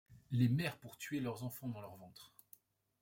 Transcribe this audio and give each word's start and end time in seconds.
Les 0.31 0.49
mères 0.49 0.79
pour 0.79 0.97
tuer 0.97 1.19
leurs 1.19 1.43
enfants 1.43 1.67
dans 1.69 1.79
leurs 1.79 1.95
ventres. 1.95 2.33